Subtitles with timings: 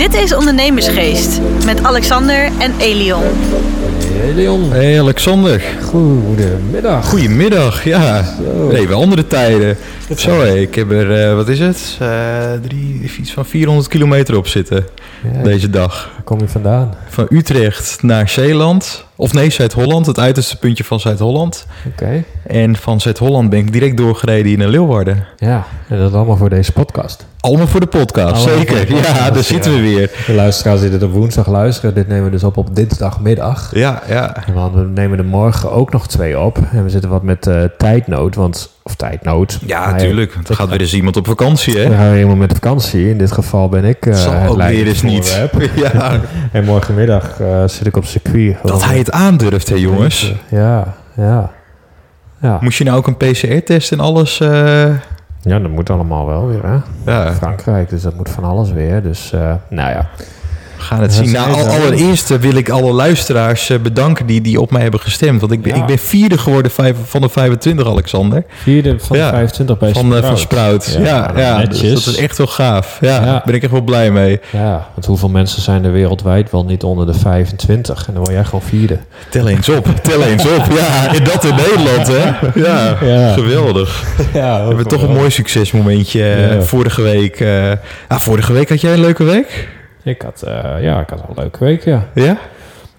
[0.00, 3.22] Dit is Ondernemersgeest met Alexander en Elion.
[4.20, 5.62] Hey Leon, Hey Alexander.
[5.82, 7.06] goedemiddag.
[7.08, 8.24] Goedemiddag, ja.
[8.44, 8.70] Zo.
[8.70, 9.76] Even andere tijden.
[10.16, 11.96] Zo, hé, ik heb er, eh, wat is het?
[12.00, 12.08] Eh,
[12.62, 14.86] drie, iets van 400 kilometer op zitten
[15.34, 16.10] Ja, deze dag.
[16.14, 16.94] Waar kom je vandaan?
[17.08, 19.04] Van Utrecht naar Zeeland.
[19.16, 21.66] Of nee, Zuid-Holland, het uiterste puntje van Zuid-Holland.
[21.86, 22.24] Oké.
[22.46, 25.26] En van Zuid-Holland ben ik direct doorgereden hier naar Leeuwarden.
[25.36, 27.26] Ja, en dat allemaal voor deze podcast.
[27.40, 28.86] Allemaal voor de podcast, Allemaal zeker.
[28.86, 29.96] de podcast, ja, daar zitten we ja.
[29.96, 30.10] weer.
[30.26, 33.70] De luisteraars die dit op woensdag luisteren, dit nemen we dus op op dinsdagmiddag.
[33.74, 34.46] Ja, ja.
[34.46, 36.58] En we nemen er morgen ook nog twee op.
[36.72, 38.78] En we zitten wat met eh, tijdnood, want...
[38.90, 39.58] Of tijdnood.
[39.66, 40.34] Ja, natuurlijk.
[40.48, 41.88] Er gaat weer eens iemand op vakantie, hè?
[41.88, 43.08] We gaan helemaal met vakantie.
[43.08, 45.48] In dit geval ben ik eh Zal het ook weer eens niet.
[45.74, 46.20] Ja,
[46.52, 48.56] En morgenmiddag eh, zit ik op circuit.
[48.62, 50.34] dat hij het aandurft, hè jongens.
[50.48, 51.50] Ja, ja.
[52.40, 54.40] Ja, Moest je nou ook een PCR-test en alles?
[54.40, 54.48] eh,
[55.42, 56.76] ja dat moet allemaal wel weer, hè?
[57.12, 59.02] ja, Frankrijk, dus dat moet van alles weer.
[59.02, 59.30] Dus,
[59.68, 60.08] nou ja.
[60.80, 61.32] We gaan het Ja, zien.
[61.32, 65.00] Nou, al- allereerst eh, wil ik alle luisteraars eh, bedanken die, die op mij hebben
[65.00, 65.40] gestemd.
[65.40, 65.80] Want ik ben, Ja.
[65.80, 68.44] ik ben vierde geworden vijf- van de 25, Alexander.
[68.62, 70.96] Vierde van de Ja, 25 bij Van, eh, van Sprout.
[70.98, 72.04] Ja, Ja, ja, nou, dus netjes.
[72.04, 72.98] dat is echt wel gaaf.
[73.00, 73.24] Ja, Ja.
[73.24, 74.40] daar ben ik echt wel blij mee.
[74.50, 78.06] Ja, want hoeveel mensen zijn er wereldwijd wel niet onder de 25?
[78.06, 78.98] En dan word jij gewoon vierde.
[79.28, 80.64] Tel eens op, tel eens op.
[80.76, 82.24] Ja, en dat in Nederland, hè?
[82.60, 83.32] Ja, Ja.
[83.32, 84.02] geweldig.
[84.34, 86.62] Ja, We hebben toch een mooi succesmomentje Ja.
[86.62, 87.40] vorige week.
[87.40, 87.70] eh
[88.08, 89.68] ah, vorige week had jij een leuke week?
[90.02, 92.06] Ik had, eh, ja, ik had een leuke week, ja.
[92.14, 92.36] Ja?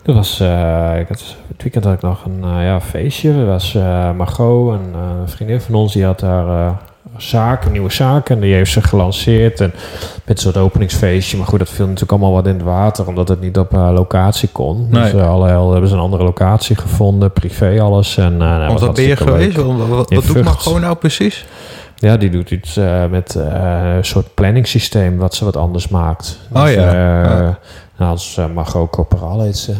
[0.04, 3.32] Dat was, eh, ik had, het weekend had ik nog een eh, ja, feestje.
[3.32, 3.74] Er was
[4.16, 6.72] Margot, en, eh, een vriendin van ons, die had daar eh
[7.18, 8.30] zaak, een nieuwe zaak.
[8.30, 9.60] En die heeft ze gelanceerd.
[9.62, 9.74] En
[10.26, 11.38] met een soort openingsfeestje.
[11.38, 13.08] Maar goed, dat viel natuurlijk allemaal wat in het water.
[13.08, 14.88] Omdat het niet op locatie kon.
[14.90, 15.22] Dus Nee.
[15.22, 17.32] uh, alle hel hebben ze een andere locatie gevonden.
[17.32, 18.18] Privé alles.
[18.18, 19.58] En, eh, nou, wat ben je geweest?
[19.58, 19.66] leuk.
[19.66, 20.44] Wat, wat, wat doet.
[20.44, 21.46] Margot nou precies?
[22.02, 25.18] Ja, die doet iets eh, met eh, een soort planningssysteem.
[25.18, 26.40] Wat ze wat anders maakt.
[26.54, 26.88] Oh ja.
[26.88, 27.60] eh, Ja.
[27.98, 29.74] Nou, als Margot Corporaal heet ze.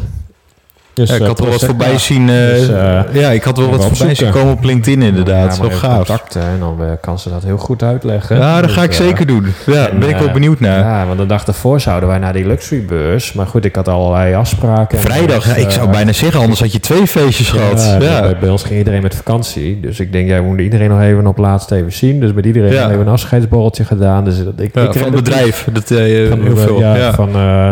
[0.94, 2.26] Dus, Ja, ik had wel wat voorbij zien.
[2.26, 2.66] Dus,
[3.12, 5.58] ja, ik had wel wat voorbij zien komen op LinkedIn inderdaad.
[5.58, 5.96] Even gaaf.
[5.96, 8.36] contacten en dan eh, kan ze dat heel goed uitleggen.
[8.36, 9.46] Ja, dat Dus, ga ik eh, zeker doen.
[9.66, 10.78] Ja, daar en, ben ik wel eh, benieuwd naar.
[10.78, 13.32] Ja, want de dag daarvoor zouden wij naar die luxury beurs.
[13.32, 14.98] Maar goed, ik had allerlei afspraken.
[14.98, 17.96] en Vrijdag, dus, ik zou bijna zeggen, anders had je twee feestjes gehad.
[18.00, 19.80] Ja, Bij, ons ging iedereen met vakantie.
[19.80, 22.20] Dus ik denk, jij moet iedereen nog even op laatst even zien.
[22.20, 24.24] Dus met iedereen nog even een afscheidsborreltje gedaan.
[24.24, 25.68] Dus dat, ik, van het bedrijf.
[25.72, 26.78] Dat, heel veel.
[26.78, 27.30] ja, Van,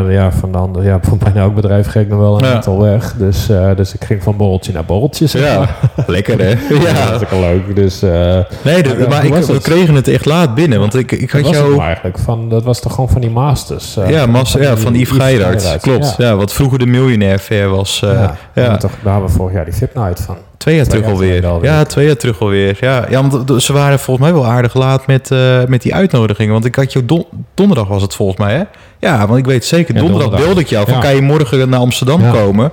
[0.08, 2.81] ja, van de andere, ja, van bijna elk bedrijf ging ik nog wel een aantal
[2.81, 3.09] weg.
[3.19, 5.26] Dus, eh, dus ik ging van borreltje naar borreltje.
[5.26, 5.76] zeg Ja, maar.
[6.06, 6.48] lekker hè?
[6.76, 7.10] Ja, Ja.
[7.10, 7.76] dat is ook leuk.
[7.76, 8.10] Dus, eh,
[8.65, 10.78] Nee, Ja, maar ik, we kregen het echt laat binnen.
[10.81, 11.70] Want ik, ik had jou...
[11.70, 12.19] nou eigenlijk?
[12.19, 13.97] Van, dat was toch gewoon van die masters?
[13.97, 15.16] eh, Ja, master, ja, van Yves.
[15.16, 16.15] Geiraert, Klopt.
[16.19, 16.37] Ja.
[16.37, 18.03] wat vroeger de miljonair fair was.
[18.03, 20.37] eh, Ja, ja, we hebben Toch, daar hebben we vorig jaar die Fit Night van.
[20.60, 21.62] Twee jaar terug alweer.
[21.62, 22.76] Ja, twee jaar terug alweer.
[22.81, 26.53] Ja, ja want ze waren volgens mij wel aardig laat met, eh, met die uitnodigingen.
[26.53, 28.62] Want ik had jou don- donderdag was het volgens mij, hè?
[29.09, 30.47] Ja, want ik weet zeker, Ja, donderdag, donderdag.
[30.47, 31.00] belde ik jou van Ja.
[31.00, 32.31] kan je morgen naar Amsterdam Ja.
[32.31, 32.70] komen?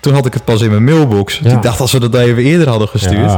[0.00, 1.40] Toen had ik het pas in mijn mailbox.
[1.40, 3.32] Ik dacht als we dat even eerder hadden gestuurd.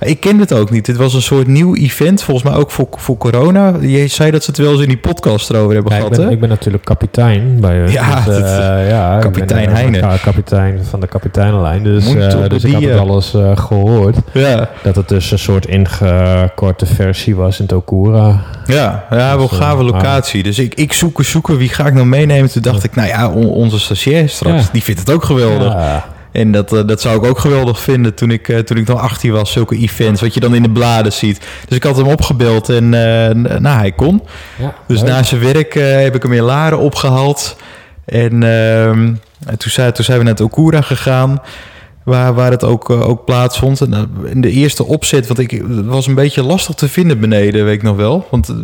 [0.00, 0.84] Ik kende het ook niet.
[0.86, 3.72] Dit was een soort nieuw event, volgens mij ook voor, voor corona.
[3.80, 6.18] Je zei dat ze het wel eens in die podcast erover hebben Ja, ik, gehad,
[6.18, 6.32] ben, hè?
[6.34, 7.90] ik ben natuurlijk kapitein bij hun.
[7.90, 9.96] Ja, dus, eh, ja, kapitein ben, eh, Heine.
[9.98, 11.82] ja, kapitein van de kapiteinenlijn.
[11.82, 12.14] Dus, de
[12.48, 14.16] dus ik had die, het alles eh, gehoord.
[14.32, 18.40] Ja, Dat het dus een soort ingekorte versie was in Tokura.
[18.66, 20.42] ja, ja wel Dus, gave eh, locatie.
[20.42, 22.50] Dus ik, ik zoeken, zoeken, wie ga ik nou meenemen?
[22.50, 24.68] Toen dacht ik, nou ja, on- onze stagiair straks, Ja.
[24.72, 25.72] die vindt het ook geweldig.
[25.72, 26.04] Ja,
[26.36, 29.00] En dat, eh, dat zou ik ook geweldig vinden toen ik, eh, toen ik nog
[29.00, 29.52] 18 was.
[29.52, 31.40] Zulke events, wat je dan in de bladen ziet.
[31.68, 34.22] Dus ik had hem opgebeld en eh, nou, hij kon.
[34.58, 35.08] ja, Dus leuk.
[35.08, 37.56] na zijn werk heb ik hem in Laren opgehaald.
[38.04, 39.14] En, ehm,
[39.46, 41.42] en toen, zijn, toen zijn we naar het Okura gegaan.
[42.02, 43.80] Waar, waar het ook, ook plaatsvond.
[43.80, 47.74] En in de eerste opzet, want ik, was een beetje lastig te vinden beneden, weet
[47.74, 48.26] ik nog wel.
[48.30, 48.54] Want,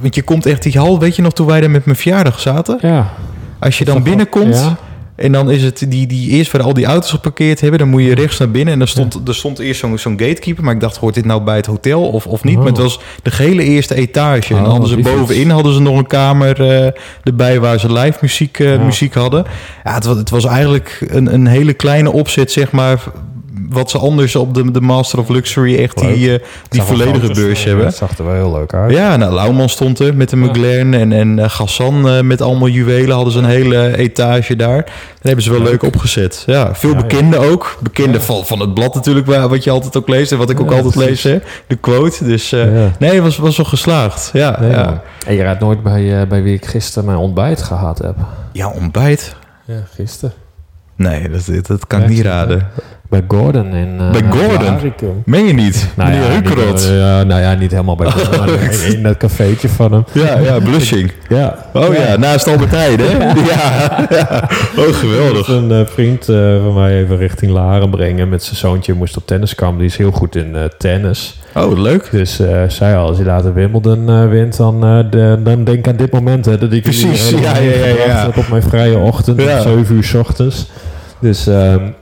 [0.00, 2.40] want je komt echt die hal, weet je nog, toen wij daar met mijn verjaardag
[2.40, 2.78] zaten?
[2.80, 3.12] Ja.
[3.58, 4.76] Als je dan binnenkomt, ja.
[5.18, 8.02] En dan is het die, die eerst waar al die auto's geparkeerd hebben, dan moet
[8.02, 8.72] je rechts naar binnen.
[8.72, 11.42] En dan stond, er stond eerst zo'n zo'n gatekeeper, maar ik dacht, hoort dit nou
[11.42, 12.54] bij het hotel of, of niet?
[12.56, 12.62] Oh.
[12.62, 14.48] Maar het was de gehele eerste etage.
[14.48, 15.14] en Oh, dan hadden ze lief iets.
[15.14, 16.90] bovenin hadden ze nog een kamer eh,
[17.24, 18.80] erbij waar ze live muziek, eh, Ja.
[18.84, 19.44] muziek hadden.
[19.84, 23.02] Ja, het was, het was eigenlijk een, een hele kleine opzet, zeg maar.
[23.68, 26.14] Wat ze anders op de, de Master of Luxury echt Leuk.
[26.14, 27.84] die, eh, die volledige beurs hebben.
[27.86, 28.92] Het zag er wel heel leuk uit.
[28.92, 30.36] Ja, nou, Lauwman stond er met de.
[30.36, 33.14] McLaren en, en eh, Gassan eh, met allemaal juwelen.
[33.14, 34.76] Hadden ze een hele etage daar.
[34.84, 36.42] Daar hebben ze wel leuk, opgezet.
[36.46, 37.02] Ja, veel Ja, ja.
[37.02, 37.76] bekenden ook.
[37.82, 38.26] Bekenden Ja.
[38.26, 40.32] van, van het blad natuurlijk, waar, wat je altijd ook leest.
[40.32, 41.22] En wat ik ook altijd precies.
[41.22, 41.38] lees, hè.
[41.66, 42.24] de quote.
[42.24, 42.90] Dus eh, Ja.
[42.98, 44.30] nee, het was, was wel geslaagd.
[44.32, 45.02] Ja, Nee, ja.
[45.26, 48.16] En je raadt nooit bij, eh, bij wie ik gisteren mijn ontbijt gehad heb.
[48.52, 49.34] ja, ontbijt.
[49.64, 50.32] Ja, gisteren.
[50.96, 52.66] Nee, dat, dat kan ik niet raden.
[53.08, 55.22] Bij Gordon in uh, Bij Gordon?
[55.24, 55.88] Meen je niet?
[55.96, 56.74] Nou Meneer ja, Heukerot.
[56.74, 60.04] niet, uh, nou ja, niet helemaal bij Gordon, maar in, in dat cafeetje van hem.
[60.12, 61.12] Ja, ja, Blushing.
[61.28, 61.56] Ja.
[61.72, 63.16] Oh ja, naast Albert Heijn, hè?
[63.50, 64.06] Ja.
[64.10, 64.48] ja.
[64.76, 65.48] Oh, geweldig.
[65.48, 66.24] Een uh, vriend
[66.62, 68.94] van mij even richting Laren brengen met zijn zoontje.
[68.94, 69.78] Moest op tenniskamp.
[69.78, 71.40] Die is heel goed in tennis.
[71.54, 72.08] Oh, leuk.
[72.10, 74.80] Dus zei al, als hij later Wimbledon wint, dan,
[75.10, 76.44] de, dan denk aan dit moment.
[76.44, 78.30] Hè, dat ik Precies, ja, ja, ja, ja.
[78.36, 79.56] op mijn vrije ochtend, ja.
[79.56, 80.66] om 7 uur s ochtends.
[81.20, 81.46] Dus...
[81.46, 81.94] Um,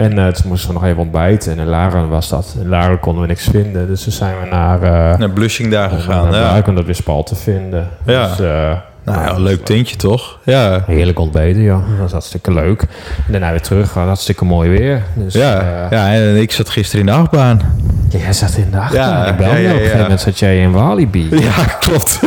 [0.00, 1.52] en uh, toen moesten we nog even ontbijten.
[1.52, 2.56] En in Laren was dat.
[2.60, 3.86] In Laren konden we niks vinden.
[3.86, 4.82] Dus toen zijn we naar...
[4.82, 6.62] Uh, naar Blushing daar gegaan, naar ja.
[6.66, 7.88] Om dat weer spal te vinden.
[8.04, 8.28] Ja.
[8.28, 8.72] Dus, uh,
[9.12, 10.38] nou ja, een leuk tintje toch?
[10.44, 10.84] Ja.
[10.86, 11.74] Heerlijk ontbeten, ja.
[11.74, 12.82] Dat was hartstikke leuk.
[13.26, 15.02] En daarna weer terug, hartstikke mooi weer.
[15.14, 17.60] Dus, ja, uh, ja, en ik zat gisteren in de achtbaan.
[18.08, 19.08] Jij zat in de achtbaan?
[19.08, 21.28] Ja, ik belde ja, ja, op een gegeven moment zat jij in Walibi.
[21.40, 22.20] Ja, klopt.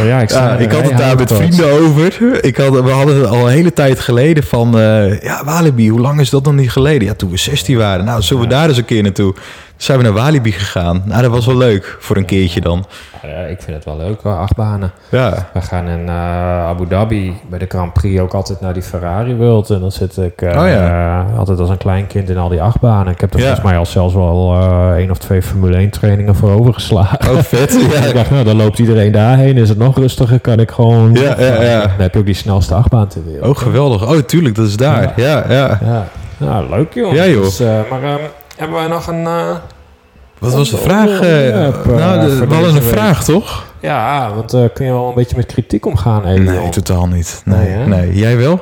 [0.00, 2.44] Oh, ja, ik, ja, ik had het daar met vrienden over.
[2.44, 4.78] Ik had, we hadden het al een hele tijd geleden van...
[4.78, 7.08] Uh, ja, Walibi, hoe lang is dat dan niet geleden?
[7.08, 8.04] Ja, toen we 16 waren.
[8.04, 9.34] Nou, zullen we daar eens een keer naartoe?
[9.78, 11.02] Zijn we naar Walibi gegaan.
[11.04, 12.84] Nou, dat was wel leuk voor een keertje dan.
[13.22, 14.36] Ja, ik vind het wel leuk, hoor.
[14.36, 14.90] achtbanen.
[15.10, 15.48] Ja.
[15.52, 19.34] We gaan in uh, Abu Dhabi bij de Grand Prix ook altijd naar die Ferrari
[19.36, 19.70] World.
[19.70, 21.24] En dan zit ik uh, oh, ja.
[21.30, 23.12] uh, altijd als een klein kind in al die achtbanen.
[23.12, 23.44] Ik heb er Ja.
[23.44, 24.56] volgens mij al zelfs wel
[24.96, 27.30] één of twee Formule 1 trainingen voor overgeslagen.
[27.30, 27.72] Oh, vet.
[27.92, 28.04] Ja.
[28.04, 29.56] ik dacht, nou, dan loopt iedereen daarheen.
[29.56, 30.40] Is het nog rustiger?
[30.40, 31.12] Kan ik gewoon...
[31.14, 31.80] Ja, ja, ja.
[31.80, 33.46] Dan heb je ook die snelste achtbaan ter wereld.
[33.46, 34.08] Oh, geweldig.
[34.08, 35.12] Oh, tuurlijk, dat is daar.
[35.16, 35.78] Ja, ja.
[35.84, 37.14] Ja, nou, leuk joh.
[37.14, 37.42] Ja, joh.
[37.42, 37.58] Dus,
[37.90, 38.18] maar um,
[38.58, 39.24] hebben wij nog een...
[40.38, 41.08] Wat was de vraag?
[41.08, 41.18] Uh,
[41.96, 43.64] nou, de, we hadden een vraag, toch?
[43.80, 46.44] Ja, want uh, kun je wel een beetje met kritiek omgaan, Elion?
[46.44, 47.42] Nee, totaal niet.
[47.44, 48.14] Nee, nee, nee.
[48.14, 48.60] Jij wel?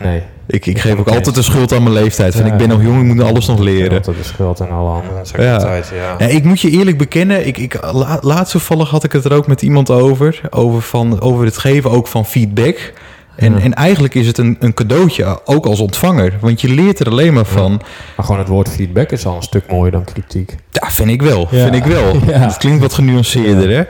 [0.00, 0.22] Nee.
[0.46, 2.34] Ik, ik, ik geef ook altijd de schuld aan mijn leeftijd.
[2.34, 3.96] Van, ja, ik ben nog jong, ik moet alles nog leren.
[3.96, 5.24] Altijd de schuld aan alle anderen.
[5.36, 5.54] Ja.
[5.54, 6.26] Altijd, ja.
[6.26, 6.32] ja.
[6.32, 9.46] ik moet je eerlijk bekennen, ik, ik, la, laatst toevallig had ik het er ook
[9.46, 10.40] met iemand over.
[10.50, 12.92] Over, van, over het geven ook van feedback.
[13.36, 13.60] En, ja.
[13.60, 16.32] en eigenlijk is het een, een cadeautje, ook als ontvanger.
[16.40, 17.72] Want je leert er alleen maar van.
[17.72, 17.86] Ja.
[18.16, 20.56] Maar gewoon het woord feedback is al een stuk mooier dan kritiek.
[20.70, 21.48] Ja, vind ik wel.
[21.50, 21.62] Ja.
[21.62, 22.16] Vind ik wel.
[22.46, 23.82] Het klinkt wat genuanceerder, hè?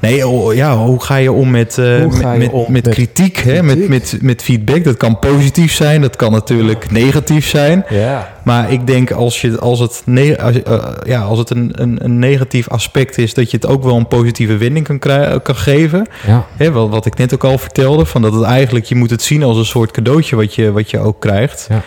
[0.00, 3.54] Nee, oh, ja, hoe ga je om met, uh, met, met, om met, kritiek, kritiek?
[3.54, 3.62] Hè?
[3.62, 4.84] Met, met, met feedback?
[4.84, 7.84] Dat kan positief zijn, dat kan natuurlijk negatief zijn.
[7.88, 8.32] Ja.
[8.50, 12.04] Maar ik denk als, je, als het, ne als, uh, ja, als het een, een,
[12.04, 15.56] een, negatief aspect is, dat je het ook wel een positieve wending kan, krijgen, kan
[15.56, 16.06] geven.
[16.26, 16.46] Ja.
[16.56, 19.22] Hè, wat, wat ik net ook al vertelde, van dat het eigenlijk, je moet het
[19.22, 21.66] zien als een soort cadeautje wat je, wat je ook krijgt.
[21.68, 21.82] Ja.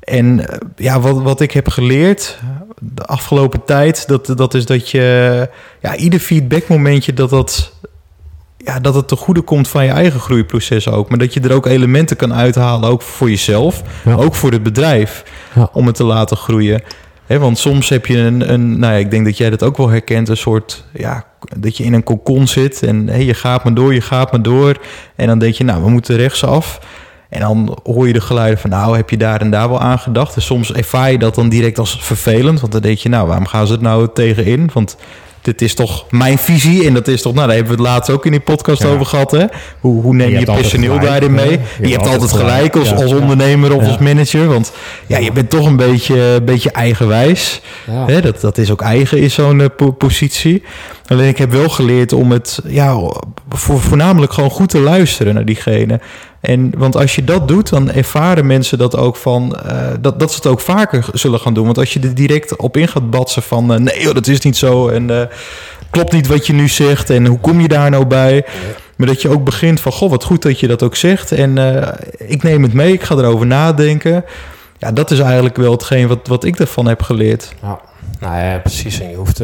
[0.00, 0.44] En
[0.76, 2.38] ja, wat, wat ik heb geleerd
[2.80, 5.48] de afgelopen tijd, dat, dat is dat je
[5.80, 7.72] ja, ieder feedbackmomentje dat dat
[8.66, 11.08] ja, dat het te goede komt van je eigen groeiproces ook.
[11.08, 14.14] Maar dat je er ook elementen kan uithalen, ook voor jezelf, ja.
[14.14, 15.24] ook voor het bedrijf,
[15.54, 15.68] ja.
[15.72, 16.82] om het te laten groeien.
[17.26, 19.76] He, want soms heb je een, een, nou ja, ik denk dat jij dat ook
[19.76, 21.24] wel herkent, een soort, ja,
[21.56, 24.42] dat je in een kokon zit en hey, je gaat maar door, je gaat maar
[24.42, 24.76] door.
[25.16, 26.80] En dan denk je, nou, we moeten rechtsaf.
[27.28, 29.98] En dan hoor je de geluiden van, nou, heb je daar en daar wel aan
[29.98, 30.36] gedacht?
[30.36, 33.46] En soms ervaar je dat dan direct als vervelend, want dan denk je, nou, waarom
[33.46, 34.70] gaan ze het nou tegenin?
[34.72, 34.96] Want
[35.46, 36.86] dit is toch mijn visie.
[36.86, 38.88] En dat is toch, nou, daar hebben we het laatst ook in die podcast Ja.
[38.88, 39.30] over gehad.
[39.30, 39.44] Hè?
[39.80, 41.50] Hoe, hoe neem Je personeel gelijk, daarin mee?
[41.50, 43.16] Je, Je hebt altijd gelijk als, als ja.
[43.16, 44.46] ondernemer of als manager.
[44.46, 44.72] Want
[45.06, 47.60] ja, je bent toch een beetje, een beetje eigenwijs.
[47.90, 48.20] Hè?
[48.20, 50.62] Dat, dat is ook eigen in zo'n eh, po- positie.
[51.06, 52.98] Alleen ik heb wel geleerd om het ja,
[53.48, 56.00] voor, voornamelijk gewoon goed te luisteren naar diegene.
[56.46, 60.30] En, want als je dat doet, dan ervaren mensen dat ook van eh, dat, dat
[60.30, 61.64] ze het ook vaker zullen gaan doen.
[61.64, 64.40] Want als je er direct op in gaat batsen van eh, nee, joh, dat is
[64.40, 64.88] niet zo.
[64.88, 65.26] En eh,
[65.90, 67.10] klopt niet wat je nu zegt.
[67.10, 68.44] En hoe kom je daar nou bij?
[68.96, 71.32] Maar dat je ook begint van goh, wat goed dat je dat ook zegt.
[71.32, 71.58] En
[72.16, 74.24] ik neem het mee, ik ga erover nadenken.
[74.78, 77.54] Ja, dat is eigenlijk wel hetgeen wat, wat ik ervan heb geleerd.
[77.62, 77.80] Ja,
[78.20, 79.00] nou ja, precies.
[79.00, 79.42] En je hoeft,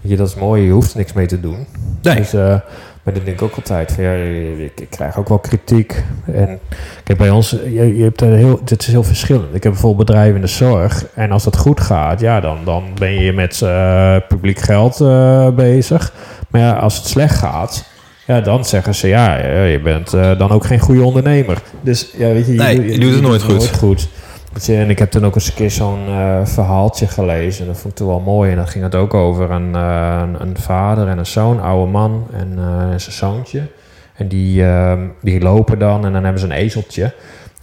[0.00, 1.66] je, dat is mooi, je hoeft er niks mee te doen.
[2.02, 2.16] Nee.
[2.16, 2.32] Dus,
[3.04, 3.92] maar dat denk ik ook altijd.
[3.92, 4.12] Van, ja,
[4.64, 6.04] ik, ik krijg ook wel kritiek.
[6.32, 6.58] En
[7.04, 9.54] kijk, bij ons, je, je hebt er heel, dit is heel verschillend.
[9.54, 11.06] Ik heb bijvoorbeeld bedrijven in de zorg.
[11.14, 15.48] En als dat goed gaat, ja, dan, dan ben je met eh, publiek geld eh,
[15.48, 16.12] bezig.
[16.48, 17.84] Maar ja, als het slecht gaat,
[18.26, 21.62] ja, dan zeggen ze, ja, eh, je bent dan ook geen goede ondernemer.
[21.80, 23.70] Dus ja, weet je, Nee, je doet het nooit goed.
[23.76, 24.08] goed.
[24.62, 27.60] Je, en ik heb toen ook eens een keer zo'n eh, verhaaltje gelezen.
[27.60, 28.50] En dat vond ik toen wel mooi.
[28.50, 32.26] En dan ging het ook over een, eh, een, vader en een zoon, oude man
[32.32, 33.62] en, eh, en zijn zoontje.
[34.16, 37.12] En die, ehm, die lopen dan en dan hebben ze een ezeltje.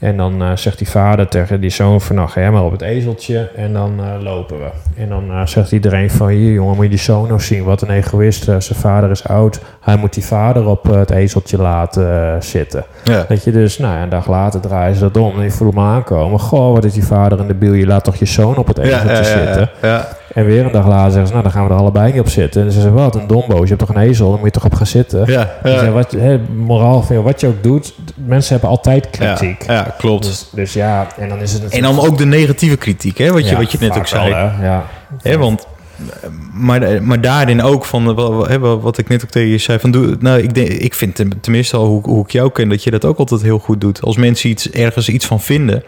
[0.02, 2.72] En dan eh, zegt die vader tegen die zoon van, nou ga jij maar op
[2.72, 4.70] het ezeltje en dan eh, lopen we.
[5.02, 7.82] En dan eh, zegt iedereen van, hier jongen, moet je die zoon nou zien, wat
[7.82, 8.44] een egoïst.
[8.44, 12.86] Zijn vader is oud, hij moet die vader op het ezeltje laten zitten.
[13.04, 13.26] Ja.
[13.28, 15.74] Dat je dus, nou ja, een dag later draaien ze dat om en je voelt
[15.74, 16.40] hem aankomen.
[16.40, 18.78] Goh, wat is die vader in de biel, je laat toch je zoon op het
[18.78, 19.70] ezeltje ja, zitten.
[19.82, 20.08] ja, ja.
[20.34, 22.28] En weer een dag later zeggen ze, nou dan gaan we er allebei niet op
[22.28, 22.62] zitten.
[22.62, 24.66] En ze zeggen, wat een domboos, je hebt toch een ezel, dan moet je toch
[24.66, 25.32] op gaan zitten.
[25.32, 25.70] Ja, ja.
[25.70, 26.16] ja, wat,
[26.56, 29.64] moraal van, wat je ook doet, mensen hebben altijd kritiek.
[29.68, 30.24] Ja, ja, klopt.
[30.24, 31.96] Dus, dus ja, en dan is het En natuurlijk...
[32.02, 34.30] dan ook de negatieve kritiek, hè, wat je, Ja, wat je net ook zei.
[34.34, 34.86] wel, hè, ja.
[35.22, 35.68] Hè, want,
[36.54, 38.18] maar, maar daarin ook van
[38.50, 39.80] eh, wat ik net ook tegen je zei.
[39.80, 42.70] Van, doe, nou, ik, denk, ik vind ten- tenminste al hoe, hoe ik jou ken,
[42.70, 44.02] dat je dat ook altijd heel goed doet.
[44.02, 45.84] Als mensen iets, ergens iets van vinden,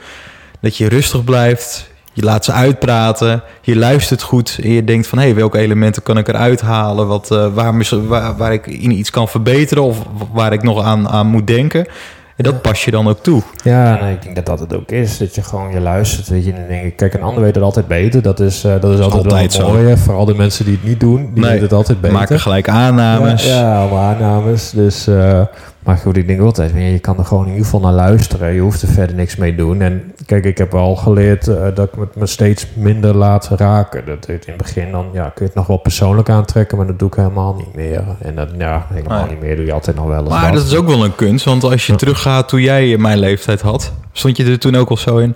[0.62, 1.92] dat je rustig blijft.
[2.16, 3.44] Je laat ze uitpraten.
[3.62, 4.60] Je luistert goed.
[4.64, 7.08] En je denkt van, hé, hey, welke elementen kan ik eruit halen?
[7.08, 9.98] Wat, eh, waar, mis- waar, waar ik in iets kan verbeteren of
[10.34, 11.86] waar ik nog aan, aan moet denken.
[12.36, 13.42] En dat pas je dan ook toe.
[13.64, 15.18] Ja, nee, ik denk dat dat het ook is.
[15.18, 16.28] Dat je gewoon je luistert.
[16.28, 18.22] Weet je, en dan denk ik, kijk, een ander weet het altijd beter.
[18.22, 19.74] Dat is, eh, dat is altijd, altijd wel zo.
[19.74, 19.98] mooi.
[19.98, 22.18] Vooral de mensen die het niet doen, die Nee, weten het altijd beter.
[22.18, 23.46] Maken gelijk aannames.
[23.46, 24.70] Ja, ja, allemaal aannames.
[24.70, 25.42] Dus, eh,
[25.84, 28.54] maar goed, ik denk altijd, je kan er gewoon in ieder geval naar luisteren.
[28.54, 29.82] Je hoeft er verder niks mee doen.
[29.82, 34.06] En kijk, ik heb wel geleerd eh, dat ik het me steeds minder laat raken.
[34.06, 37.00] Dat in het begin dan, ja, kun je het nog wel persoonlijk aantrekken, maar dat
[37.00, 38.04] doe ik helemaal niet meer.
[38.22, 40.54] En dat, ja, helemaal niet meer doe je altijd nog wel eens Maar wat.
[40.54, 41.98] dat is ook wel een kunst, want als je Ja.
[41.98, 45.36] teruggaat toen jij mijn leeftijd had, stond je er toen ook al zo in?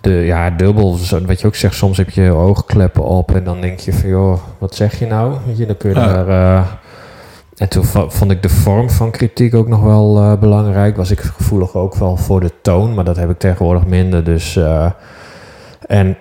[0.00, 0.92] De, ja, dubbel.
[0.94, 4.08] Zo, Wat je ook zegt, soms heb je oogkleppen op en dan denk je van,
[4.08, 5.34] joh, wat zeg je nou?
[5.46, 6.28] Weet je, dan kun je daar...
[6.28, 6.66] eh,
[7.56, 10.96] en toen vond ik de vorm van kritiek ook nog wel eh, belangrijk.
[10.96, 14.24] Was ik gevoelig ook wel voor de toon, maar dat heb ik tegenwoordig minder.
[14.24, 14.90] Dus, eh,
[15.86, 16.16] en,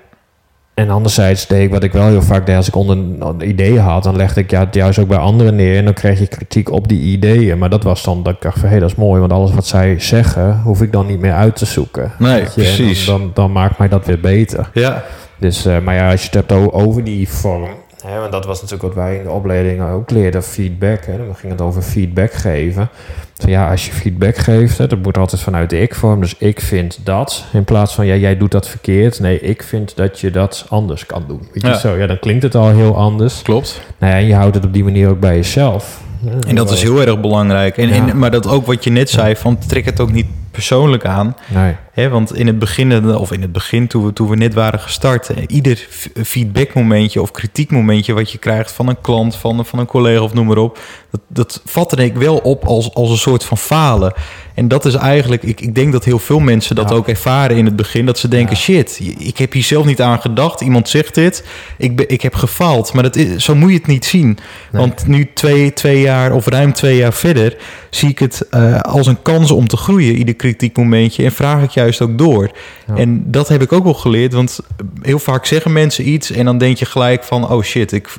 [0.74, 3.80] en anderzijds deed ik wat ik wel heel vaak deed als ik onder een idee
[3.80, 6.28] had, dan legde ik ja, het juist ook bij anderen neer en dan kreeg je
[6.28, 7.58] kritiek op die ideeën.
[7.58, 9.66] Maar dat was dan dat ik dacht van, hé, dat is mooi, want alles wat
[9.66, 12.12] zij zeggen, hoef ik dan niet meer uit te zoeken.
[12.20, 13.06] Nee, je, precies.
[13.06, 14.70] Dan, dan, dan maakt mij dat weer beter.
[14.74, 15.04] Ja.
[15.38, 17.70] Dus, eh, maar ja, als je het hebt over die vorm.
[18.06, 21.06] Hè, want dat was natuurlijk wat wij in de opleiding ook leerden, feedback.
[21.06, 22.90] Hè, dan ging het over feedback geven.
[23.34, 26.22] Van ja, als je feedback geeft, hè, dat moet altijd vanuit de ik-vorm.
[26.22, 27.46] Dus ik vind dat.
[27.54, 29.20] In plaats van ja, jij doet dat verkeerd.
[29.20, 31.48] Nee, ik vind dat je dat anders kan doen.
[31.54, 31.78] Weet je Ja.
[31.78, 31.96] zo?
[31.96, 33.42] Ja, dan klinkt het al heel anders.
[33.42, 33.82] Klopt.
[33.98, 36.02] Nou ja, en je houdt het op die manier ook bij jezelf.
[36.48, 37.78] En dat is heel erg belangrijk.
[37.78, 38.08] En, Ja.
[38.08, 41.36] en, maar dat ook wat je net zei, van trek het ook niet persoonlijk aan.
[41.48, 41.76] Nee.
[41.92, 44.80] Hè, want in het begin, of in het begin toen we, toen we net waren
[44.80, 49.80] gestart, eh, ieder f- feedbackmomentje of kritiekmomentje wat je krijgt van een klant, van, van
[49.80, 50.80] een collega of noem maar op,
[51.12, 54.14] dat, dat vatte ik wel op als, als een soort van falen.
[54.56, 56.96] En dat is eigenlijk, ik, ik denk dat heel veel mensen dat Ja.
[56.96, 58.62] ook ervaren in het begin, dat ze denken, Ja.
[58.62, 61.46] shit, ik heb hier zelf niet aan gedacht, iemand zegt dit,
[61.78, 62.94] ik, ben, ik heb gefaald.
[62.94, 64.26] Maar dat is, zo moet je het niet zien.
[64.28, 64.82] Nee.
[64.82, 67.56] Want nu twee, twee jaar of ruim twee jaar verder,
[67.96, 71.24] zie ik het eh, als een kans om te groeien, ieder kritiekmomentje.
[71.24, 72.52] En vraag ik juist ook door.
[72.88, 72.96] Ja.
[72.96, 74.60] En dat heb ik ook wel geleerd, want
[75.02, 78.10] heel vaak zeggen mensen iets en dan denk je gelijk van, oh shit, ik,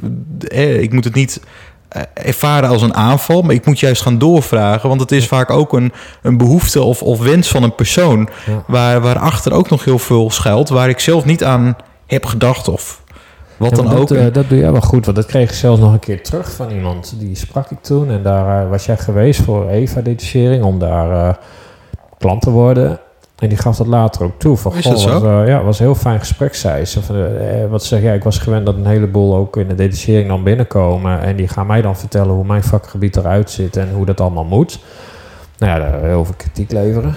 [0.48, 1.40] eh, ik moet het niet
[1.88, 5.50] eh, ervaren als een aanval, maar ik moet juist gaan doorvragen, want het is vaak
[5.50, 5.92] ook een,
[6.22, 8.64] een behoefte of, of wens van een persoon, Ja.
[8.66, 13.04] waar, waarachter ook nog heel veel schuilt, waar ik zelf niet aan heb gedacht of
[13.56, 14.08] wat Ja, dan maar ook.
[14.08, 16.22] dat, eh, dat doe jij wel goed, want dat kreeg ik zelfs nog een keer
[16.22, 17.14] terug van iemand.
[17.18, 21.34] Die sprak ik toen en daar eh, was jij geweest voor Eva-detachering om daar eh,
[22.18, 22.98] klant te worden.
[23.38, 24.56] En die gaf dat later ook toe.
[24.56, 25.08] Van, Is goh, dat zo?
[25.08, 27.02] Was, eh, ja, het was een heel fijn gesprek, zei ze.
[27.02, 27.16] Van,
[27.70, 31.20] wat zeg jij, ik was gewend dat een heleboel ook in de detachering dan binnenkomen.
[31.20, 34.44] En die gaan mij dan vertellen hoe mijn vakgebied eruit zit en hoe dat allemaal
[34.44, 34.78] moet.
[35.58, 37.14] Nou ja, daar heel veel kritiek leveren.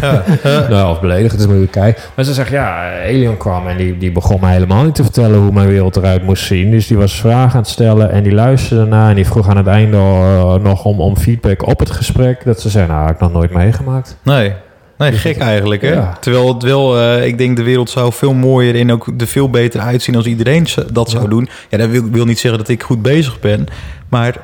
[0.00, 0.22] Ja,
[0.70, 2.02] Nou, of beledigend is moeilijk kijken.
[2.16, 5.38] Maar ze zegt, ja, Elion kwam en die, die begon me helemaal niet te vertellen
[5.38, 6.70] hoe mijn wereld eruit moest zien.
[6.70, 9.56] Dus die was vragen aan het stellen en die luisterde naar en die vroeg aan
[9.56, 12.44] het einde eh, nog om, om feedback op het gesprek.
[12.44, 14.16] Dat ze zei, nou, heb ik nog nooit meegemaakt.
[14.22, 14.52] Nee.
[14.98, 15.92] Nee, gek eigenlijk, hè?
[15.92, 16.16] Ja.
[16.20, 19.50] Terwijl het wel, eh, ik denk de wereld zou veel mooier en ook er veel
[19.50, 21.28] beter uitzien als iedereen dat zou Ja.
[21.28, 21.48] doen.
[21.68, 23.66] Ja, dat wil, wil niet zeggen dat ik goed bezig ben,
[24.08, 24.34] maar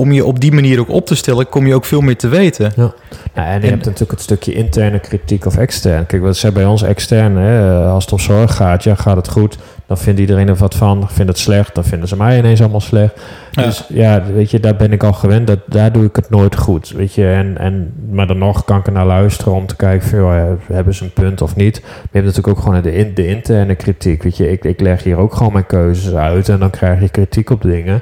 [0.00, 2.28] om je op die manier ook op te stellen, kom je ook veel meer te
[2.28, 2.72] weten.
[2.76, 2.92] Ja.
[3.34, 6.06] Ja, en je En- hebt natuurlijk het stukje interne kritiek of extern.
[6.06, 9.28] Kijk, wat zei bij ons extern, hè, als het om zorg gaat, ja, gaat het
[9.28, 11.08] goed, dan vindt iedereen er wat van.
[11.10, 13.20] Vindt het slecht, dan vinden ze mij ineens allemaal slecht.
[13.50, 13.62] Ja.
[13.62, 15.46] Dus ja, weet je, daar ben ik al gewend.
[15.46, 17.28] Dat, daar doe ik het nooit goed, weet je.
[17.28, 20.36] En, en, maar dan nog kan ik er naar luisteren om te kijken, van, joh,
[20.36, 21.80] eh, hebben ze een punt of niet.
[21.82, 24.50] Maar je hebt natuurlijk ook gewoon de, in- de interne kritiek, weet je.
[24.50, 27.62] Ik, ik leg hier ook gewoon mijn keuzes uit en dan krijg je kritiek op
[27.62, 28.00] dingen.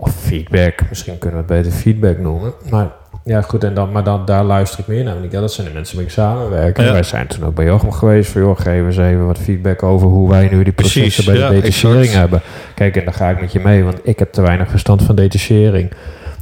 [0.00, 2.52] Of feedback, misschien kunnen we het beter feedback noemen.
[2.70, 2.86] Maar
[3.24, 5.12] ja, goed, en dan, maar dan, daar luister ik meer naar.
[5.12, 6.78] Want ik, ja, dat zijn de mensen waarmee ik samenwerk.
[6.78, 6.92] En Ja.
[6.92, 8.30] wij zijn toen ook bij Jochem geweest.
[8.30, 11.48] Van, joh, geef eens even wat feedback over hoe wij nu die processen Precies, bij
[11.48, 12.18] de detachering exact.
[12.20, 12.40] hebben.
[12.74, 15.14] Kijk, en daar ga ik met je mee, want ik heb te weinig verstand van
[15.14, 15.90] detachering.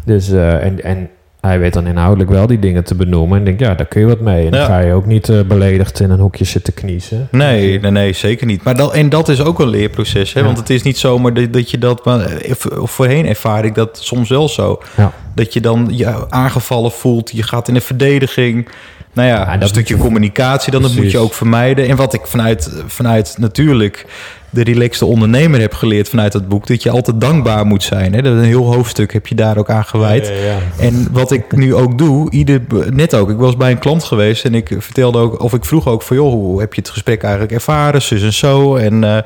[0.04, 1.08] Dus, eh, en, en
[1.46, 3.38] hij weet dan inhoudelijk wel die dingen te benoemen.
[3.38, 4.44] En denk, ja, daar kun je wat mee.
[4.44, 4.66] En dan Ja.
[4.66, 7.28] ga je ook niet eh, beledigd in een hoekje zitten kniezen.
[7.30, 8.62] Nee, nee, nee, zeker niet.
[8.62, 10.40] Maar dat, en dat is ook een leerproces, hè?
[10.40, 10.46] Ja.
[10.46, 13.98] want het is niet zomaar dat, dat je dat, maar eh, voorheen ervaar ik dat
[14.02, 14.82] soms wel zo.
[14.96, 15.12] Ja.
[15.34, 17.30] dat je dan je aangevallen voelt.
[17.30, 18.68] Je gaat in de verdediging.
[19.16, 21.88] Nou ja, dat een stukje je- communicatie, dan dat moet je ook vermijden.
[21.88, 24.06] En wat ik vanuit, vanuit natuurlijk
[24.50, 28.12] de relaxte ondernemer heb geleerd vanuit dat boek, dat je altijd dankbaar moet zijn.
[28.14, 28.22] Hè?
[28.22, 30.26] Dat een heel hoofdstuk heb je daar ook aan gewijd.
[30.26, 30.58] Ja, ja, ja.
[30.78, 34.44] En wat ik nu ook doe, ieder, net ook, ik was bij een klant geweest
[34.44, 37.22] en ik vertelde ook, of ik vroeg ook van, joh, hoe heb je het gesprek
[37.22, 38.76] eigenlijk ervaren, zus en zo.
[38.76, 39.16] En eh,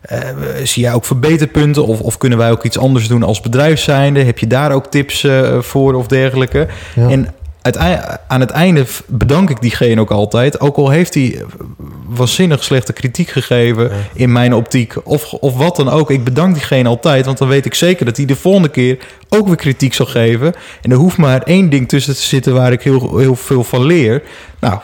[0.00, 0.18] eh,
[0.62, 4.22] zie jij ook verbeterpunten of, of kunnen wij ook iets anders doen als bedrijf zijnde?
[4.22, 6.66] Heb je daar ook tips eh, voor of dergelijke?
[6.94, 7.08] Ja.
[7.08, 7.28] En
[8.28, 11.44] aan het einde bedank ik diegene ook altijd, ook al heeft hij
[12.06, 13.90] waanzinnig slechte kritiek gegeven Ja.
[14.14, 16.10] in mijn optiek, of, of wat dan ook.
[16.10, 18.98] Ik bedank diegene altijd, want dan weet ik zeker dat hij de volgende keer
[19.28, 20.54] ook weer kritiek zal geven.
[20.82, 23.84] En er hoeft maar één ding tussen te zitten waar ik heel, heel veel van
[23.84, 24.22] leer.
[24.60, 24.78] Nou,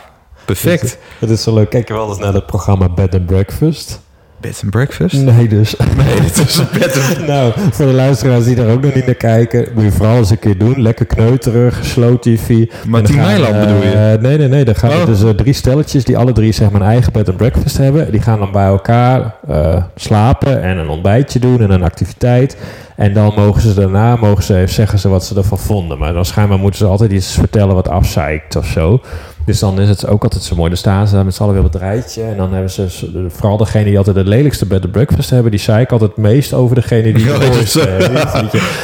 [0.45, 0.97] perfect.
[1.19, 1.69] Het is zo leuk.
[1.69, 4.01] Kijk je wel eens naar het programma Bed and Breakfast?
[4.39, 5.13] Bed and breakfast?
[5.15, 5.75] Nee, dus.
[5.97, 7.27] Nee, dit is een bed and...
[7.27, 10.29] nou, voor de luisteraars die daar ook nog niet naar kijken, moet je vooral eens
[10.29, 10.81] een keer doen.
[10.81, 12.65] Lekker kneuterig, slow TV.
[12.87, 14.17] Maar Team Nijland eh, bedoel je?
[14.21, 14.65] Nee, nee, nee.
[14.65, 15.05] Dan gaan Oh.
[15.05, 18.11] dus eh, drie stelletjes die alle drie zeg maar een eigen bed and breakfast hebben.
[18.11, 22.57] Die gaan dan bij elkaar eh, slapen en een ontbijtje doen en een activiteit.
[22.95, 25.97] En dan mogen ze daarna mogen ze even zeggen ze wat ze ervan vonden.
[25.97, 29.01] Maar dan schijnbaar moeten ze altijd iets vertellen wat afzeikt of zo.
[29.45, 30.69] Dus dan is het ook altijd zo mooi.
[30.69, 32.23] Dan staan ze daar met z'n allen weer op het rijtje.
[32.23, 32.87] En dan hebben ze,
[33.27, 36.53] vooral degene die altijd het lelijkste bed and breakfast hebben, die zeiken altijd het meest
[36.53, 38.21] over degene die het mooiste hebben.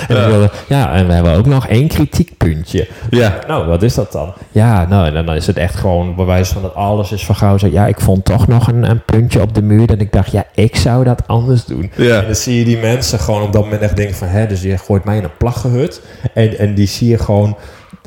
[0.08, 2.88] En ja, en we hebben ook nog één kritiekpuntje.
[3.10, 3.39] Ja.
[3.48, 4.34] Nou, wat is dat dan?
[4.51, 7.58] Ja, nou, en dan is het echt gewoon bewijs van dat alles is van gauw.
[7.58, 9.88] Ja, ik vond toch nog een, een puntje op de muur.
[9.88, 11.91] Dat ik dacht, ja, ik zou dat anders doen.
[11.96, 12.20] Ja.
[12.20, 14.27] En dan zie je die mensen gewoon op dat moment echt denken van...
[14.27, 16.01] Hè, dus je gooit mij in een plaggenhut.
[16.34, 17.58] En, en die zie je gewoon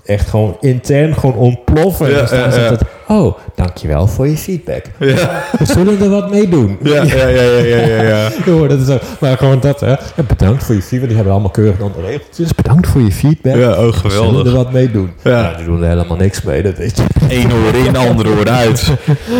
[0.04, 2.06] echt gewoon intern gewoon ontploffen.
[2.06, 2.76] en Ja, dan staan ze
[3.08, 4.84] oh, dankjewel voor je feedback.
[4.99, 5.42] Ja.
[5.58, 6.78] We zullen er wat mee doen.
[6.82, 8.28] Ja, ja, ja, ja, ja, ja,
[8.68, 8.99] dat is zo.
[9.20, 9.88] Maar gewoon dat, hè.
[9.90, 11.06] Ja, bedankt voor je feedback.
[11.08, 12.54] Die hebben allemaal keurig dan de regeltjes.
[12.54, 13.56] Bedankt voor je feedback.
[13.56, 14.52] Ja, oh, We zullen er geweldig.
[14.52, 15.11] wat mee doen.
[15.23, 15.42] Ja.
[15.42, 17.04] Nou, die doen er helemaal niks mee, dat weet je.
[17.37, 18.90] Eén oor in, ander oor uit.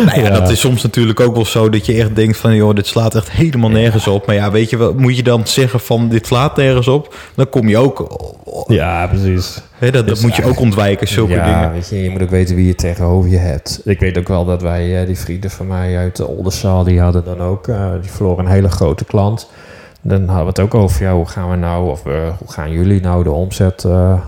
[0.05, 0.29] Nou ja, Ja.
[0.39, 2.55] dat is soms natuurlijk ook wel zo dat je echt denkt van...
[2.55, 4.25] joh, dit slaat echt helemaal nergens op.
[4.25, 7.15] Maar ja, weet je wel, moet je dan zeggen van dit slaat nergens op?
[7.35, 8.07] Dan kom je ook...
[8.67, 9.61] Ja, precies.
[9.77, 11.71] Hè, dat, dat Dus moet je ook ontwijken, zulke ja, dingen.
[11.71, 13.81] weet je, je moet ook weten wie je tegenover je hebt.
[13.83, 16.99] Ik weet ook wel dat wij, eh, die vrienden van mij uit de Oldenzaal, die
[17.01, 19.49] hadden dan ook, eh, die verloren een hele grote klant.
[20.01, 23.01] Dan hadden we het ook over, ja, hoe gaan we nou, of hoe gaan jullie
[23.01, 24.19] nou de omzet eh,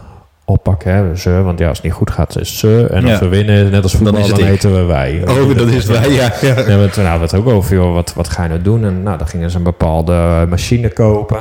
[0.46, 0.94] oppakken?
[0.94, 1.16] Hè?
[1.16, 2.88] Ze, want ja, als het niet goed gaat, is het ze.
[2.92, 3.12] En Ja.
[3.12, 4.46] als we winnen, net als Dan voetbal, dan, ik.
[4.46, 5.24] heten we wij.
[5.28, 6.34] Oh, dat is wij, ja.
[6.42, 6.56] ja.
[6.56, 8.86] We, hadden we het ook over, joh, wat, wat ga je nou doen?
[8.86, 11.40] En nou, dan gingen ze een bepaalde machine kopen.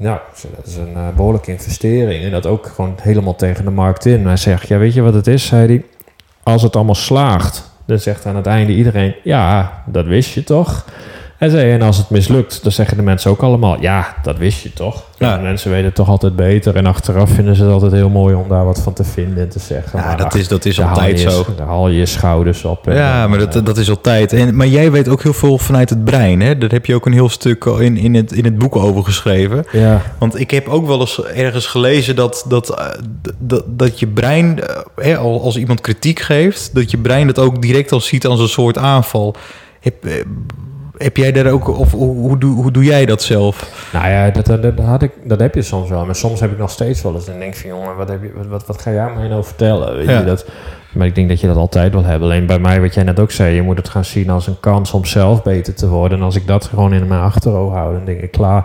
[0.00, 0.18] Nou,
[0.56, 2.24] dat is een eh, behoorlijke investering.
[2.24, 4.26] En dat ook gewoon helemaal tegen de markt in.
[4.26, 5.84] Hij zegt, ja, weet je wat het is, zei hij?
[6.42, 9.14] Als het allemaal slaagt, dan zegt aan het einde iedereen...
[9.22, 10.84] Ja, dat wist je toch?
[11.40, 13.76] Hij zei, en als het mislukt, dan zeggen de mensen ook allemaal...
[13.80, 15.04] Ja, dat wist je toch?
[15.18, 15.36] Ja.
[15.36, 16.76] Mensen weten het toch altijd beter.
[16.76, 19.48] En achteraf vinden ze het altijd heel mooi om daar wat van te vinden en
[19.48, 19.98] te zeggen.
[19.98, 21.46] Ja, Maar dat ach, is, dat is altijd je zo.
[21.56, 22.86] Daar haal je je schouders op.
[22.88, 24.32] en Ja, maar dat, eh, dat is altijd.
[24.32, 26.40] En, maar jij weet ook heel veel vanuit het brein.
[26.40, 26.58] Hè?
[26.58, 29.64] Daar heb je ook een heel stuk in, in, het, in het boek over geschreven.
[29.72, 32.86] Ja, Want ik heb ook wel eens ergens gelezen dat, dat, eh,
[33.38, 37.38] dat, dat je brein, eh, hè, al- als iemand kritiek geeft, dat je brein dat
[37.38, 39.34] ook direct al ziet als een soort aanval.
[39.80, 39.94] Heb,
[41.02, 43.88] heb jij daar ook, of hoe, hoe, doe, hoe doe jij dat zelf?
[43.92, 46.04] Nou ja, dat, dat, dat, had ik, dat heb je soms wel.
[46.06, 47.24] Maar soms heb ik nog steeds wel eens.
[47.26, 49.96] Dan denk van, jongen, wat, heb je, wat, wat, wat ga jij mij nou vertellen?
[49.96, 50.18] Weet Ja.
[50.18, 50.46] je, dat,
[50.92, 52.28] maar ik denk dat je dat altijd wil hebben.
[52.28, 54.60] Alleen bij mij, wat jij net ook zei, je moet het gaan zien als een
[54.60, 56.18] kans om zelf beter te worden.
[56.18, 58.64] En als ik dat gewoon in mijn achterhoofd hou, dan denk ik, klaar.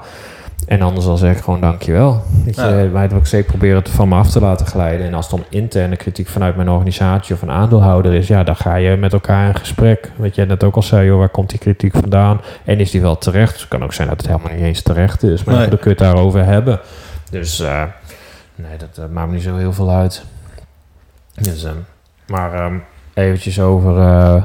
[0.67, 2.23] En anders dan zeg ik gewoon dankjewel.
[2.45, 2.89] Weet je, Ja.
[2.91, 5.05] mij wil ik zeker proberen het van me af te laten glijden.
[5.05, 8.55] En als het dan interne kritiek vanuit mijn organisatie of een aandeelhouder is, ja, dan
[8.55, 10.11] ga je met elkaar in gesprek.
[10.15, 12.41] Weet je net ook al zei, joh, waar komt die kritiek vandaan?
[12.63, 13.59] En is die wel terecht?
[13.59, 15.67] Het kan ook zijn dat het helemaal niet eens terecht is, maar Nee.
[15.69, 16.79] dan kun je het daarover hebben.
[17.29, 17.83] Dus eh,
[18.55, 20.23] nee, dat eh, maakt me niet zo heel veel uit.
[21.41, 21.75] Dus, ehm,
[22.27, 22.75] maar ehm,
[23.13, 24.43] eventjes over eh,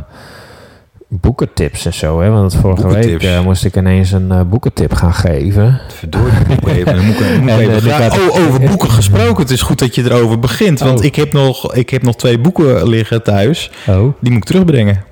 [1.13, 2.21] boekentips en zo.
[2.21, 2.31] Hè?
[2.31, 5.81] Want vorige week eh, moest ik ineens een eh, boekentip gaan geven.
[5.95, 6.95] Verdorie, ik even.
[6.95, 9.43] Dan moet ik, moet ik En, even die graag- gaat- oh, over boeken gesproken.
[9.43, 10.81] Het is goed dat je erover begint.
[10.81, 11.05] Want Oh.
[11.05, 13.71] ik, heb nog, ik heb nog twee boeken liggen thuis.
[13.89, 15.03] Oh, Die moet ik terugbrengen.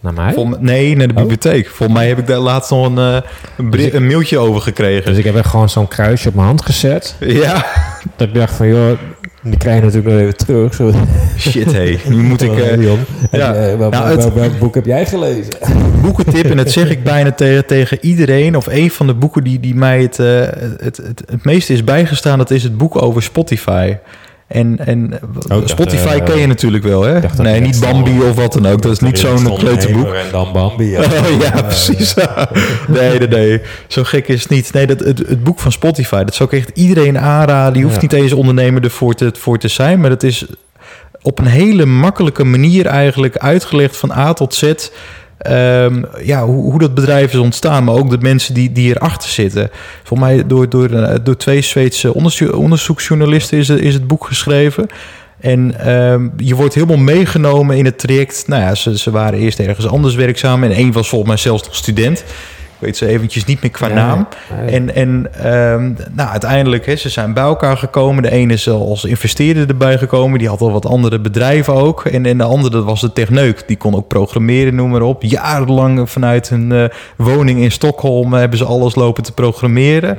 [0.00, 0.32] naar mij?
[0.32, 1.18] Vol- nee, naar de Oh.
[1.20, 1.66] bibliotheek.
[1.68, 3.16] Volgens mij heb ik daar laatst nog een, eh,
[3.56, 5.04] een, Dus ik- een mailtje over gekregen.
[5.04, 7.16] Dus ik heb echt gewoon zo'n kruisje op mijn hand gezet.
[7.20, 7.66] Ja,
[8.16, 8.98] Dat ik dacht van, joh,
[9.42, 10.74] die krijg je natuurlijk nog even terug.
[10.74, 10.92] Zo.
[11.38, 11.98] shit hé.
[12.08, 12.58] Nu moet ik...
[12.58, 13.54] Eh, ja.
[13.54, 15.52] eh, Nou, wel- het- welk boek heb jij gelezen?
[16.02, 18.56] boekentip, en dat zeg ik bijna tegen, tegen iedereen...
[18.56, 20.40] of een van de boeken die, die mij het, eh,
[20.78, 22.38] het, het, het meeste is bijgestaan...
[22.38, 23.96] dat is het boek over Spotify.
[24.52, 27.20] En, en dacht, Spotify eh, ken je natuurlijk wel, hè?
[27.36, 28.82] Nee, niet Bambi of wat dan ook.
[28.82, 30.12] Dat is niet zo'n kleuterboek.
[30.12, 30.90] En dan Bambi.
[30.90, 31.00] Ja.
[31.22, 32.14] Oh, ja, precies.
[32.88, 33.60] nee, nee, nee.
[33.86, 34.72] Zo gek is het niet.
[34.72, 37.72] Nee, dat, het, het boek van Spotify, dat zou ik echt iedereen aanraden.
[37.72, 40.00] Die hoeft niet eens ondernemer ervoor te, voor te zijn.
[40.00, 40.46] Maar dat is
[41.22, 44.72] op een hele makkelijke manier eigenlijk uitgelegd van A tot Z.
[45.42, 49.30] ehm, ja, hoe, hoe dat bedrijf is ontstaan, maar ook de mensen die, die erachter
[49.30, 49.70] zitten.
[50.02, 54.86] Volgens mij door, door, eh, door twee Zweedse onderzo- onderzoeksjournalisten is, is het boek geschreven.
[55.40, 58.44] En ehm, je wordt helemaal meegenomen in het traject.
[58.46, 60.64] Nou ja, ze, ze waren eerst ergens anders werkzaam.
[60.64, 62.24] En één was volgens mij zelfs nog student.
[62.82, 64.28] Weet ze eventjes niet meer qua Ja, naam.
[64.66, 68.22] En, en ehm, nou, uiteindelijk, hè, ze zijn bij elkaar gekomen.
[68.22, 70.38] De ene is al als investeerder erbij gekomen.
[70.38, 72.04] Die had al wat andere bedrijven ook.
[72.04, 73.64] En, en de andere, dat was de techneuk.
[73.66, 75.22] Die kon ook programmeren, noem maar op.
[75.22, 76.84] Jarenlang vanuit een eh,
[77.16, 80.18] woning in Stockholm hebben ze alles lopen te programmeren.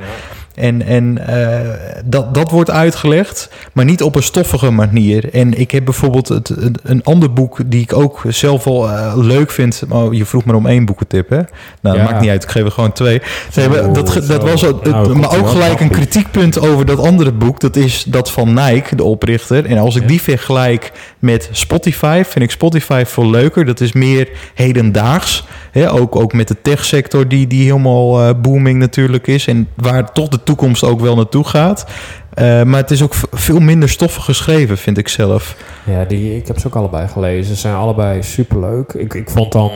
[0.54, 1.70] En, en eh,
[2.04, 5.32] dat, dat wordt uitgelegd, maar niet op een stoffige manier.
[5.34, 9.12] En ik heb bijvoorbeeld het, een, een ander boek die ik ook zelf wel eh,
[9.16, 9.82] leuk vind.
[9.88, 11.40] Oh, je vroeg maar om één boekentip, hè?
[11.80, 12.42] Nou, dat maakt niet uit.
[12.42, 13.22] Ik geef er gewoon twee.
[13.56, 17.60] Maar dat, dat was ook, Nou, maar ook gelijk een kritiekpunt over dat andere boek.
[17.60, 19.66] Dat is dat van Nike, de oprichter.
[19.66, 20.08] En als ik Ja.
[20.08, 23.64] die vergelijk met Spotify, vind ik Spotify veel leuker.
[23.64, 25.44] Dat is meer hedendaags.
[25.70, 25.92] Hè?
[25.92, 29.46] Ook, ook met de techsector die, die helemaal eh, booming natuurlijk is.
[29.46, 31.86] En waar toch de toekomst ook wel naartoe gaat.
[32.34, 35.56] Eh, maar het is ook veel minder stoffig geschreven, vind ik zelf.
[35.84, 37.54] Ja, die, ik heb ze ook allebei gelezen.
[37.54, 38.92] Ze zijn allebei superleuk.
[38.92, 39.70] Ik, ik vond dan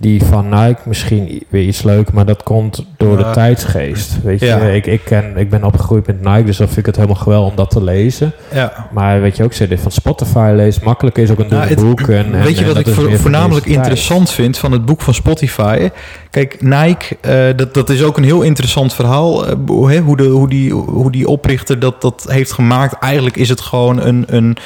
[0.00, 3.24] die van Nike misschien weer iets leuk, maar dat komt door Ja.
[3.28, 4.22] de tijdsgeest.
[4.22, 4.56] Weet je, Ja.
[4.58, 7.50] ik, ik, ken, ik ben opgegroeid met Nike, dus dan vind ik het helemaal geweldig
[7.50, 8.32] om dat te lezen.
[8.52, 8.88] Ja.
[8.92, 12.00] Maar weet je ook, dit van Spotify leest makkelijk is ook een Nou, het- boek.
[12.00, 15.90] En, en- Weet je wat ik voor- voornamelijk interessant vind van het boek van Spotify?
[16.30, 19.44] Kijk, Nike, eh, dat, dat is ook een heel interessant verhaal.
[19.66, 22.94] hoe, hè, hoe, de, hoe, die, hoe die oprichter dat, dat heeft gemaakt.
[23.02, 24.24] Eigenlijk is het gewoon een.
[24.26, 24.56] een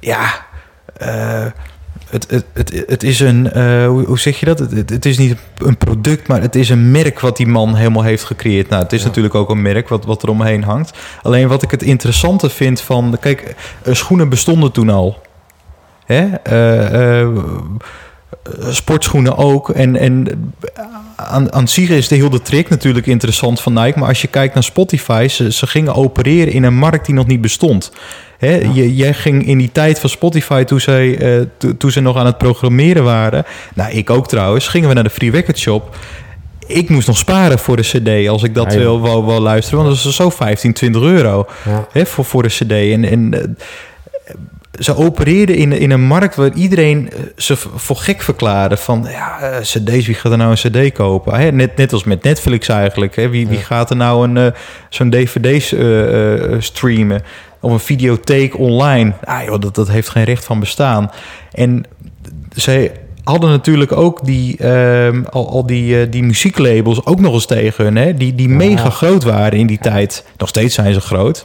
[0.00, 0.24] ja.
[0.96, 1.44] eh,
[2.12, 4.58] het, het, het, het is een, eh, hoe, hoe zeg je dat?
[4.58, 8.02] Het, het, is niet een product, maar het is een merk wat die man helemaal
[8.02, 8.68] heeft gecreëerd.
[8.68, 9.06] Nou, het is Ja.
[9.06, 10.98] natuurlijk ook een merk wat, wat er omheen hangt.
[11.22, 13.16] Alleen wat ik het interessante vind van...
[13.20, 15.22] Kijk, eh, schoenen bestonden toen al.
[16.04, 16.24] Hè?
[16.34, 17.28] Eh,
[18.68, 19.70] sportschoenen ook.
[19.70, 20.54] En, en
[21.16, 23.98] aan, aan zich is de hele trick natuurlijk interessant van Nike.
[23.98, 27.26] Maar als je kijkt naar Spotify, ze, ze gingen opereren in een markt die nog
[27.26, 27.92] niet bestond.
[28.46, 32.00] Hè, je, jij ging in die tijd van Spotify, toen, zij, eh, to- toen ze
[32.00, 33.44] nog aan het programmeren waren...
[33.74, 35.96] Nou, ik ook trouwens, gingen we naar de Free Record Shop...
[36.66, 38.78] Ik moest nog sparen voor de cd als ik dat Ja, ja.
[38.78, 39.84] wil, wou, wou luisteren.
[39.84, 41.86] Want dat is zo 15, 20 euro Ja.
[41.92, 42.70] hè, voor, voor de cd.
[42.72, 44.34] En, en eh,
[44.78, 48.76] ze opereerden in, in een markt waar iedereen eh, ze voor gek verklaarde.
[48.76, 51.34] Van ja, eh, cd's, wie gaat er nou een cd kopen?
[51.34, 53.16] Hè, net, net als met Netflix eigenlijk.
[53.16, 54.58] Hè, wie, wie gaat er nou een, eh,
[54.88, 55.74] zo'n dvd
[56.64, 57.22] streamen?
[57.60, 59.12] Of een videotheek online?
[59.24, 61.10] Ah, joh, dat, dat heeft geen recht van bestaan.
[61.52, 61.84] En
[62.54, 62.92] zij
[63.24, 67.96] hadden natuurlijk ook die, ehm, al, al die, die muzieklabels ook nog eens tegen hun.
[67.96, 68.14] Hè?
[68.14, 70.24] Die, die mega groot waren in die tijd.
[70.36, 71.44] Nog steeds zijn ze groot.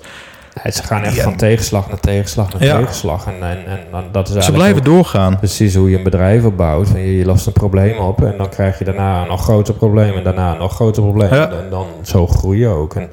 [0.64, 1.24] Ze gaan echt Ja.
[1.24, 2.78] van tegenslag naar tegenslag naar Ja.
[2.80, 3.26] tegenslag.
[3.26, 3.58] En, en,
[3.92, 5.38] en, dat is Ze blijven doorgaan.
[5.38, 6.88] precies hoe je een bedrijf opbouwt.
[6.90, 9.74] Van je, je lost een probleem op en dan krijg je daarna een nog groter
[9.74, 11.34] probleem en daarna een nog groter probleem.
[11.34, 11.50] Ja.
[11.50, 12.96] En dan zo groei je ook.
[12.96, 13.10] En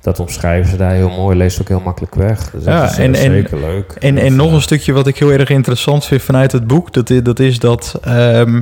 [0.00, 2.50] dat omschrijven ze daar heel mooi, leest ook heel makkelijk weg.
[2.50, 3.92] Dus Ja, dat is eh, en- en- zeker leuk.
[3.98, 6.92] En, en nog eh, een stukje wat ik heel erg interessant vind vanuit het boek,
[6.92, 8.60] dat is dat, is dat, ehm,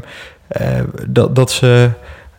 [0.49, 0.69] eh,
[1.09, 1.91] dat, dat ze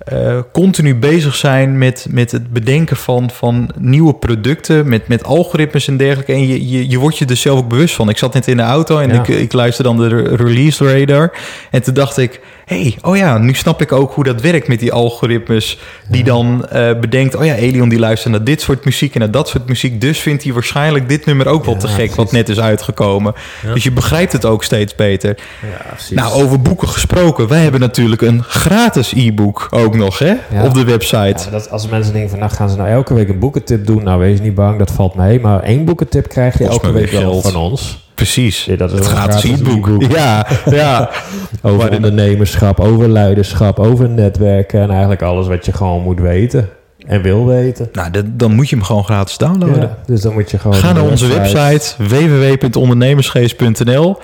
[0.08, 5.88] eh, continu bezig zijn met, met het bedenken van, van nieuwe producten, met, met algoritmes
[5.88, 6.34] en dergelijke.
[6.34, 8.10] En je, je, je wordt je er zelf ook bewust van.
[8.10, 9.20] Ik zat net in de auto en Ja.
[9.20, 11.34] ik, ik luister dan de re- release radar.
[11.72, 14.80] En toen dacht ik, hey, oh ja, nu snap ik ook hoe dat werkt met
[14.80, 15.80] die algoritmes.
[16.08, 19.32] Die dan eh, bedenkt, oh ja, Elion die luistert naar dit soort muziek en naar
[19.32, 20.02] dat soort muziek.
[20.02, 23.34] Dus vindt hij waarschijnlijk dit nummer ook wel Ja, te gek, wat net is uitgekomen.
[23.66, 23.74] Ja.
[23.74, 25.38] Dus je begrijpt het ook steeds beter.
[25.62, 26.16] ja.
[26.16, 27.48] Nou, over boeken gesproken.
[27.48, 30.34] Wij hebben natuurlijk een gratis e-book ook nog, hè?
[30.64, 31.50] Op de website.
[31.52, 34.04] dat, als mensen denken van, nou gaan ze nou elke week een boekentip doen?
[34.04, 35.40] Nou, wees niet bang, dat valt mee.
[35.40, 38.06] Maar één boekentip krijg je Kost elke week wel van ons.
[38.18, 38.66] Precies.
[38.66, 39.90] Ja, dat is het gratis e-book.
[40.12, 41.10] Ja, ja.
[41.62, 46.70] Over ondernemerschap, over leiderschap, over netwerken en eigenlijk alles wat je gewoon moet weten
[47.08, 47.90] en wil weten.
[47.94, 49.80] Nou, dat- dan moet je hem gewoon gratis downloaden.
[49.82, 54.18] Ja, dus dan moet je gewoon Ga naar onze website www.ondernemersgeest.nl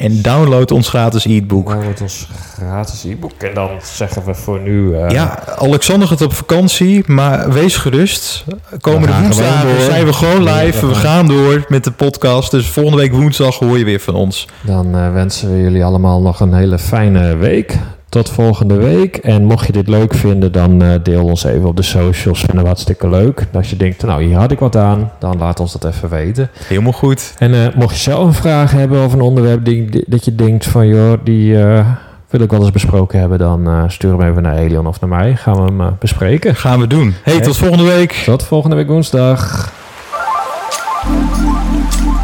[0.00, 1.72] en download ons gratis e-book.
[1.72, 3.32] Wordt ons gratis e-book.
[3.38, 4.94] En dan zeggen we voor nu...
[4.96, 8.44] eh, Ja, Alexander gaat op vakantie, maar wees gerust.
[8.80, 10.86] Komende woensdag zijn we gewoon live.
[10.86, 12.50] we gaan door met de podcast.
[12.50, 14.48] Dus volgende week woensdag hoor je weer van ons.
[14.62, 17.78] Dan eh, wensen we jullie allemaal nog een hele fijne week.
[18.10, 19.16] Tot volgende week.
[19.16, 22.38] En mocht je dit leuk vinden, dan eh, deel ons even op de socials.
[22.38, 23.40] Vinden we hartstikke leuk.
[23.40, 26.08] En als je denkt, nou hier had ik wat aan, dan laat ons dat even
[26.08, 26.50] weten.
[26.66, 27.34] Helemaal goed.
[27.38, 30.66] En eh, mocht je zelf een vraag hebben of een onderwerp die, dat je denkt
[30.66, 31.86] van joh, die eh,
[32.30, 35.10] wil ik wel eens besproken hebben, dan eh, stuur hem even naar Elion of naar
[35.10, 35.36] mij.
[35.36, 36.56] Gaan we hem bespreken.
[36.56, 37.14] Gaan we doen.
[37.22, 38.12] Hey, tot volgende week.
[38.12, 39.72] Tot volgende week woensdag.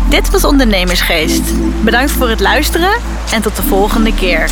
[0.08, 1.52] Dit was Ondernemersgeest.
[1.84, 2.92] Bedankt voor het luisteren
[3.32, 4.50] en tot de volgende keer.